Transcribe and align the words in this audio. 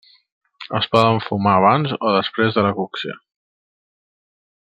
Es 0.79 0.87
poden 0.95 1.21
fumar 1.25 1.53
abans 1.57 1.93
o 1.99 2.15
després 2.15 2.57
de 2.57 2.65
la 2.69 2.73
cocció. 2.81 3.19